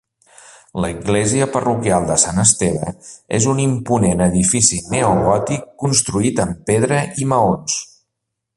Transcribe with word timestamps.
L'església 0.83 1.47
parroquial 1.55 2.07
de 2.11 2.15
Sant 2.23 2.43
Esteve 2.43 2.93
és 3.39 3.47
un 3.53 3.61
imponent 3.65 4.25
edifici 4.29 4.81
neogòtic 4.95 5.69
construït 5.85 6.43
en 6.47 6.57
pedra 6.71 7.03
i 7.25 7.29
maons. 7.35 7.77